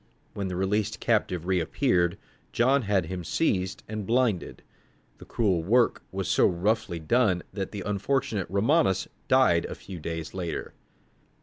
[0.33, 2.17] When the released captive reappeared,
[2.51, 4.63] John had him seized and blinded.
[5.19, 10.33] The cruel work was so roughly done that the unfortunate Romanus died a few days
[10.33, 10.73] later.